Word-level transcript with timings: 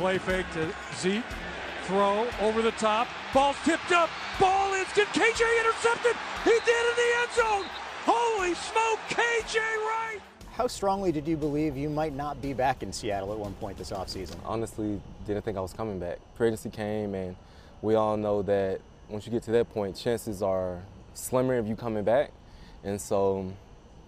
play 0.00 0.16
fake 0.16 0.46
to 0.54 0.66
Zeke. 0.96 1.22
Throw 1.84 2.26
over 2.40 2.62
the 2.62 2.70
top. 2.72 3.06
Ball's 3.34 3.56
tipped 3.66 3.92
up. 3.92 4.08
Ball 4.40 4.72
is 4.72 4.86
good. 4.94 5.06
KJ 5.08 5.60
intercepted. 5.60 6.16
He 6.42 6.52
did 6.52 6.84
in 6.90 6.96
the 6.96 7.10
end 7.20 7.30
zone. 7.36 7.64
Holy 8.06 8.54
smoke, 8.54 8.98
KJ 9.10 9.58
Wright. 9.58 10.20
How 10.52 10.68
strongly 10.68 11.12
did 11.12 11.28
you 11.28 11.36
believe 11.36 11.76
you 11.76 11.90
might 11.90 12.14
not 12.14 12.40
be 12.40 12.54
back 12.54 12.82
in 12.82 12.94
Seattle 12.94 13.30
at 13.30 13.38
one 13.38 13.52
point 13.54 13.76
this 13.76 13.90
offseason? 13.90 14.36
Honestly, 14.46 14.98
didn't 15.26 15.44
think 15.44 15.58
I 15.58 15.60
was 15.60 15.74
coming 15.74 15.98
back. 15.98 16.16
Free 16.34 16.46
agency 16.46 16.70
came, 16.70 17.14
and 17.14 17.36
we 17.82 17.94
all 17.94 18.16
know 18.16 18.40
that 18.40 18.80
once 19.10 19.26
you 19.26 19.32
get 19.32 19.42
to 19.44 19.50
that 19.50 19.70
point, 19.74 19.96
chances 19.96 20.40
are 20.40 20.80
slimmer 21.12 21.58
of 21.58 21.68
you 21.68 21.76
coming 21.76 22.04
back. 22.04 22.30
And 22.84 22.98
so 22.98 23.52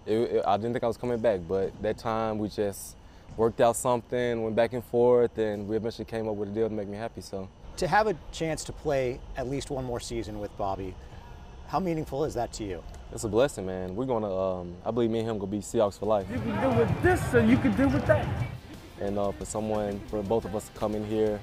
it, 0.07 0.17
it, 0.17 0.43
I 0.47 0.57
didn't 0.57 0.73
think 0.73 0.83
I 0.83 0.87
was 0.87 0.97
coming 0.97 1.19
back, 1.19 1.41
but 1.47 1.71
that 1.83 1.99
time 1.99 2.39
we 2.39 2.49
just 2.49 2.95
worked 3.37 3.61
out 3.61 3.75
something, 3.75 4.43
went 4.43 4.55
back 4.55 4.73
and 4.73 4.83
forth, 4.83 5.37
and 5.37 5.67
we 5.67 5.75
eventually 5.75 6.05
came 6.05 6.27
up 6.27 6.35
with 6.35 6.49
a 6.49 6.51
deal 6.51 6.69
to 6.69 6.73
make 6.73 6.87
me 6.87 6.97
happy. 6.97 7.21
So 7.21 7.49
To 7.77 7.87
have 7.87 8.07
a 8.07 8.15
chance 8.31 8.63
to 8.65 8.71
play 8.71 9.19
at 9.37 9.47
least 9.49 9.69
one 9.69 9.85
more 9.85 9.99
season 9.99 10.39
with 10.39 10.55
Bobby, 10.57 10.93
how 11.67 11.79
meaningful 11.79 12.23
is 12.25 12.33
that 12.35 12.53
to 12.53 12.63
you? 12.63 12.83
it's 13.11 13.23
a 13.23 13.29
blessing, 13.29 13.65
man. 13.65 13.95
We're 13.95 14.05
gonna, 14.05 14.35
um, 14.35 14.75
I 14.83 14.89
believe 14.91 15.11
me 15.11 15.19
and 15.19 15.29
him 15.29 15.37
gonna 15.37 15.51
be 15.51 15.59
Seahawks 15.59 15.99
for 15.99 16.07
life. 16.07 16.25
You 16.31 16.39
can 16.39 16.61
do 16.61 16.77
with 16.79 17.03
this, 17.03 17.33
and 17.35 17.47
you 17.49 17.57
can 17.57 17.75
do 17.75 17.87
with 17.87 18.05
that. 18.07 18.27
And 18.99 19.19
uh, 19.19 19.31
for 19.31 19.45
someone, 19.45 19.99
for 20.07 20.23
both 20.23 20.45
of 20.45 20.55
us 20.55 20.67
to 20.67 20.79
come 20.79 20.95
in 20.95 21.05
here, 21.05 21.39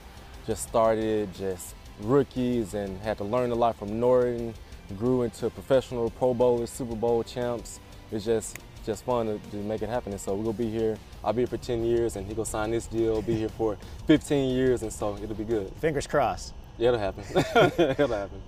just 0.47 0.69
started 0.69 1.33
just 1.35 1.75
rookies 2.01 2.75
and 2.75 2.99
had 3.03 3.19
to 3.19 3.25
learn 3.25 3.53
a 3.53 3.55
lot 3.55 3.77
from 3.77 4.01
Norton, 4.01 4.53
grew 4.97 5.23
into 5.23 5.49
professional 5.51 6.11
Pro 6.11 6.35
Bowlers, 6.35 6.71
Super 6.71 6.97
Bowl 6.97 7.23
champs. 7.23 7.79
It's 8.11 8.25
just 8.25 8.57
just 8.85 9.05
fun 9.05 9.27
to, 9.27 9.39
to 9.51 9.57
make 9.57 9.83
it 9.83 9.89
happen. 9.89 10.13
And 10.13 10.21
so 10.21 10.35
we're 10.35 10.45
gonna 10.45 10.59
be 10.59 10.71
here. 10.71 10.97
I'll 11.25 11.33
be 11.33 11.43
here 11.43 11.47
for 11.47 11.57
10 11.57 11.85
years, 11.85 12.17
and 12.17 12.27
he 12.27 12.35
gonna 12.35 12.47
sign 12.47 12.71
this 12.71 12.87
deal. 12.87 13.23
Be 13.23 13.35
here 13.35 13.49
for 13.49 13.77
15 14.07 14.55
years, 14.55 14.83
and 14.83 14.93
so 14.93 15.17
it'll 15.23 15.35
be 15.35 15.45
good. 15.45 15.73
Fingers 15.77 16.07
crossed. 16.07 16.55
Yeah, 16.79 16.89
it'll 16.89 17.01
happen. 17.01 17.25
it'll 17.91 18.09
happen. 18.09 18.43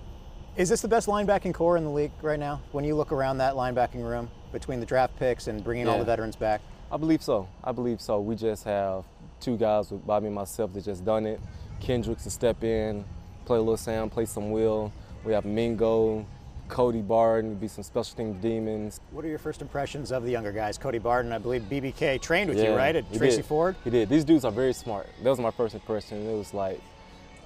Is 0.55 0.69
this 0.69 0.81
the 0.81 0.87
best 0.87 1.07
linebacking 1.07 1.53
corps 1.53 1.77
in 1.77 1.83
the 1.83 1.89
league 1.89 2.11
right 2.21 2.39
now? 2.39 2.61
When 2.71 2.85
you 2.85 2.95
look 2.95 3.11
around 3.11 3.39
that 3.39 3.55
linebacking 3.55 4.03
room 4.03 4.29
between 4.51 4.79
the 4.79 4.85
draft 4.85 5.17
picks 5.17 5.47
and 5.47 5.63
bringing 5.63 5.87
all 5.87 5.97
the 5.97 6.05
veterans 6.05 6.35
back? 6.35 6.61
I 6.91 6.97
believe 6.97 7.23
so. 7.23 7.47
I 7.63 7.71
believe 7.71 7.99
so. 7.99 8.19
We 8.19 8.35
just 8.35 8.63
have 8.65 9.05
two 9.39 9.57
guys 9.57 9.89
with 9.89 10.05
Bobby 10.05 10.27
and 10.27 10.35
myself 10.35 10.71
that 10.73 10.85
just 10.85 11.03
done 11.03 11.25
it. 11.25 11.41
Kendricks 11.79 12.23
to 12.23 12.29
step 12.29 12.63
in, 12.63 13.03
play 13.45 13.57
a 13.57 13.61
little 13.61 13.77
Sam, 13.77 14.11
play 14.11 14.25
some 14.25 14.51
Will. 14.51 14.93
We 15.23 15.33
have 15.33 15.43
Mingo, 15.43 16.25
Cody 16.73 17.03
Barton, 17.03 17.53
be 17.53 17.67
some 17.67 17.83
special 17.83 18.17
team 18.17 18.33
demons. 18.41 18.99
What 19.11 19.23
are 19.23 19.27
your 19.27 19.37
first 19.37 19.61
impressions 19.61 20.11
of 20.11 20.23
the 20.23 20.31
younger 20.31 20.51
guys? 20.51 20.75
Cody 20.75 20.97
Barton, 20.97 21.31
I 21.31 21.37
believe 21.37 21.61
BBK 21.69 22.19
trained 22.19 22.49
with 22.49 22.57
you, 22.57 22.73
right? 22.73 22.95
At 22.95 23.13
Tracy 23.13 23.37
did. 23.37 23.45
Ford? 23.45 23.75
He 23.83 23.91
did. 23.91 24.09
These 24.09 24.23
dudes 24.23 24.43
are 24.43 24.51
very 24.51 24.73
smart. 24.73 25.07
That 25.21 25.29
was 25.29 25.37
my 25.37 25.51
first 25.51 25.75
impression. 25.75 26.27
It 26.27 26.35
was 26.35 26.51
like, 26.51 26.81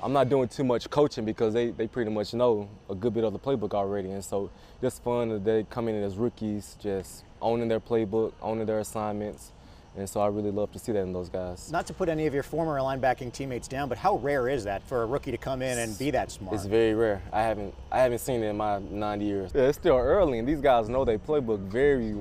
I'm 0.01 0.13
not 0.13 0.29
doing 0.29 0.47
too 0.47 0.63
much 0.63 0.89
coaching 0.89 1.25
because 1.25 1.53
they, 1.53 1.71
they 1.71 1.87
pretty 1.87 2.09
much 2.09 2.33
know 2.33 2.69
a 2.89 2.95
good 2.95 3.13
bit 3.13 3.25
of 3.25 3.33
the 3.33 3.39
playbook 3.39 3.73
already. 3.73 4.11
And 4.11 4.23
so 4.23 4.49
just 4.79 5.03
fun 5.03 5.27
that 5.27 5.43
they 5.43 5.65
come 5.65 5.89
in 5.89 6.01
as 6.01 6.15
rookies, 6.15 6.77
just 6.79 7.25
owning 7.41 7.67
their 7.67 7.81
playbook, 7.81 8.31
owning 8.41 8.65
their 8.65 8.79
assignments. 8.79 9.51
And 9.97 10.07
so 10.07 10.21
I 10.21 10.27
really 10.27 10.51
love 10.51 10.71
to 10.73 10.79
see 10.79 10.91
that 10.91 11.01
in 11.01 11.11
those 11.11 11.27
guys. 11.27 11.71
Not 11.71 11.87
to 11.87 11.93
put 11.93 12.07
any 12.07 12.27
of 12.27 12.33
your 12.33 12.43
former 12.43 12.77
linebacking 12.79 13.33
teammates 13.33 13.67
down, 13.67 13.89
but 13.89 13.97
how 13.97 14.17
rare 14.17 14.47
is 14.47 14.63
that 14.65 14.83
for 14.83 15.01
a 15.01 15.05
rookie 15.07 15.31
to 15.31 15.37
come 15.37 15.63
in 15.63 15.79
and 15.79 15.97
be 15.97 16.11
that 16.11 16.29
smart? 16.31 16.53
It's 16.53 16.65
very 16.65 16.93
rare. 16.93 17.21
I 17.33 17.41
haven't 17.41 17.73
I 17.91 17.99
haven't 17.99 18.19
seen 18.19 18.43
it 18.43 18.47
in 18.49 18.57
my 18.57 18.79
nine 18.79 19.21
years. 19.21 19.51
Yeah, 19.55 19.63
it's 19.63 19.77
still 19.77 19.97
early, 19.97 20.37
and 20.37 20.47
these 20.47 20.61
guys 20.61 20.87
know 20.87 21.03
their 21.03 21.17
playbook 21.17 21.59
very 21.61 22.13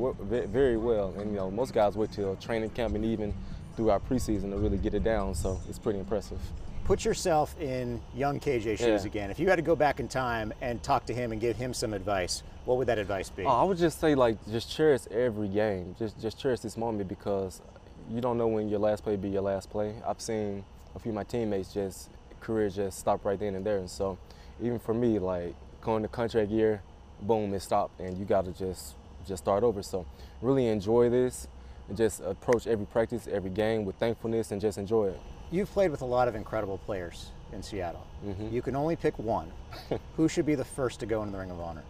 very 0.46 0.78
well. 0.78 1.14
And 1.18 1.33
you 1.33 1.36
know, 1.36 1.50
most 1.50 1.74
guys 1.74 1.96
wait 1.96 2.12
till 2.12 2.34
training 2.36 2.70
camp 2.70 2.94
and 2.94 3.05
even 3.05 3.34
through 3.77 3.91
our 3.91 4.00
preseason 4.00 4.50
to 4.50 4.56
really 4.56 4.78
get 4.78 4.94
it 4.94 5.05
down. 5.05 5.34
So 5.34 5.60
it's 5.69 5.78
pretty 5.78 5.98
impressive. 5.98 6.38
Put 6.84 7.05
yourself 7.05 7.55
in 7.60 8.00
young 8.14 8.38
KJ 8.41 8.77
shoes 8.78 9.02
Yeah. 9.02 9.06
again. 9.06 9.30
If 9.30 9.38
you 9.41 9.48
had 9.48 9.56
to 9.56 9.62
go 9.62 9.74
back 9.77 9.98
in 10.00 10.08
time 10.08 10.52
and 10.60 10.83
talk 10.83 11.05
to 11.06 11.14
him 11.14 11.33
and 11.33 11.41
give 11.41 11.56
him 11.56 11.74
some 11.74 11.92
advice, 11.92 12.42
what 12.64 12.78
would 12.78 12.86
that 12.86 12.98
advice 12.98 13.28
be? 13.28 13.45
Oh, 13.45 13.48
I 13.48 13.64
would 13.64 13.77
just 13.78 14.01
say 14.01 14.14
like 14.14 14.36
just 14.51 14.70
cherish 14.70 15.02
every 15.11 15.48
game. 15.48 15.95
Just 15.98 16.20
just 16.20 16.39
cherish 16.39 16.61
this 16.61 16.77
moment 16.77 17.08
because 17.08 17.61
you 18.08 18.20
don't 18.20 18.39
know 18.39 18.46
when 18.46 18.68
your 18.68 18.78
last 18.78 19.02
play 19.02 19.17
be 19.17 19.28
your 19.28 19.42
last 19.42 19.68
play. 19.70 19.95
I've 20.06 20.20
seen 20.20 20.64
a 20.95 20.98
few 20.98 21.11
of 21.11 21.17
my 21.17 21.24
teammates 21.24 21.72
just 21.74 22.08
career 22.40 22.68
just 22.70 22.98
stop 23.01 23.24
right 23.24 23.39
then 23.39 23.56
and 23.56 23.67
there. 23.67 23.78
And 23.78 23.90
so 23.90 24.17
even 24.62 24.78
for 24.78 24.95
me, 24.95 25.18
like 25.18 25.55
going 25.80 26.02
to 26.02 26.08
contract 26.08 26.51
year, 26.51 26.83
boom, 27.22 27.52
it 27.52 27.61
stopped 27.61 27.98
and 28.01 28.17
you 28.17 28.24
gotta 28.24 28.52
just 28.52 28.95
just 29.27 29.42
start 29.42 29.64
over. 29.64 29.83
So 29.83 30.06
really 30.40 30.68
enjoy 30.68 31.11
this 31.11 31.48
and 31.89 31.97
just 31.97 32.20
approach 32.20 32.67
every 32.67 32.86
practice, 32.86 33.29
every 33.30 33.51
game 33.51 33.85
with 33.85 33.97
thankfulness 33.97 34.51
and 34.52 34.61
just 34.61 34.79
enjoy 34.79 35.08
it. 35.08 35.20
You've 35.51 35.70
played 35.70 35.91
with 35.91 36.02
a 36.02 36.07
lot 36.07 36.29
of 36.29 36.35
incredible 36.35 36.79
players 36.79 37.27
in 37.52 37.63
Seattle. 37.63 38.07
Mm-hmm. 38.27 38.55
You 38.55 38.63
can 38.63 38.74
only 38.74 38.97
pick 38.97 39.19
one. 39.19 39.51
Who 40.17 40.29
should 40.29 40.46
be 40.46 40.55
the 40.55 40.64
first 40.64 41.01
to 41.01 41.07
go 41.07 41.23
into 41.23 41.33
the 41.33 41.39
Ring 41.39 41.51
of 41.51 41.61
Honor? 41.61 41.85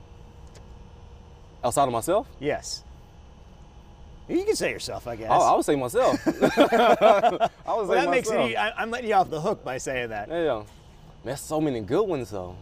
Outside 1.65 1.85
of 1.85 1.93
myself, 1.93 2.27
Yes. 2.39 2.83
You 4.29 4.43
can 4.45 4.57
say 4.57 4.73
yourself, 4.73 5.07
I 5.07 5.15
guess. 5.15 5.31
I, 5.31 5.37
I 5.37 5.55
would 5.55 5.65
say 5.65 5.77
myself. 5.77 6.21
I 6.27 6.31
would 6.33 6.41
say 6.59 7.49
well, 7.69 7.87
that 7.87 8.11
makes 8.11 8.29
it. 8.29 8.37
myself. 8.37 8.57
I, 8.59 8.73
I'm 8.83 8.91
letting 8.91 9.09
you 9.09 9.15
off 9.15 9.31
the 9.31 9.41
hook 9.41 9.63
by 9.63 9.79
saying 9.79 10.09
that. 10.09 10.29
Yeah, 10.29 10.43
yeah. 10.43 10.63
There's 11.25 11.41
so 11.41 11.61
many 11.61 11.81
good 11.81 12.03
ones 12.03 12.31
though. 12.31 12.57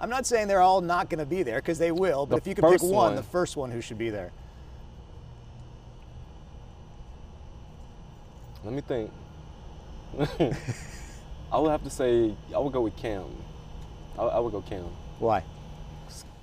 I'm 0.00 0.10
not 0.10 0.24
saying 0.26 0.46
they're 0.48 0.60
all 0.60 0.80
not 0.80 1.08
going 1.10 1.18
to 1.18 1.26
be 1.26 1.42
there 1.42 1.56
because 1.56 1.78
they 1.78 1.90
will, 1.92 2.26
but 2.26 2.36
The 2.36 2.40
if 2.42 2.46
you 2.46 2.54
could 2.62 2.70
pick 2.70 2.82
one, 2.82 2.92
one. 2.92 3.14
the 3.16 3.22
first 3.22 3.56
one 3.56 3.70
who 3.72 3.80
should 3.80 3.98
be 3.98 4.10
there. 4.10 4.30
Let 8.64 8.74
me 8.74 8.80
think. 8.80 9.10
I 11.52 11.58
would 11.58 11.70
have 11.70 11.84
to 11.84 11.90
say 11.90 12.34
I 12.54 12.58
would 12.58 12.72
go 12.72 12.82
with 12.82 12.96
Kam. 12.96 13.24
I, 14.18 14.22
I 14.22 14.38
would 14.38 14.52
go 14.52 14.60
Kam 14.62 14.84
Why? 15.18 15.42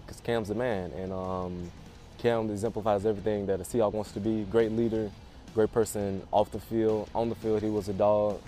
because 0.10 0.22
Kam's 0.22 0.48
the 0.48 0.56
man, 0.56 0.92
and 0.92 1.14
um, 1.14 1.72
Kam 2.18 2.50
exemplifies 2.50 3.06
everything 3.06 3.46
that 3.46 3.60
a 3.60 3.64
Seahawk 3.64 3.94
wants 3.94 4.12
to 4.14 4.20
be. 4.20 4.44
Great 4.46 4.72
leader, 4.72 5.12
great 5.54 5.72
person 5.72 6.24
off 6.32 6.52
the 6.52 6.60
field. 6.60 7.10
On 7.14 7.30
the 7.30 7.36
field, 7.36 7.62
he 7.62 7.70
was 7.70 7.90
a 7.90 7.94
dog, 7.94 8.42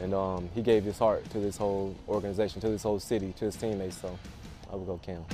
and 0.00 0.14
um, 0.14 0.48
he 0.54 0.62
gave 0.62 0.84
his 0.84 0.98
heart 0.98 1.28
to 1.30 1.40
this 1.40 1.56
whole 1.56 1.96
organization, 2.08 2.60
to 2.60 2.68
this 2.68 2.84
whole 2.84 3.00
city, 3.00 3.34
to 3.38 3.46
his 3.46 3.56
teammates. 3.56 4.00
So 4.00 4.16
I 4.72 4.76
would 4.76 4.86
go 4.86 5.00
Kam. 5.02 5.24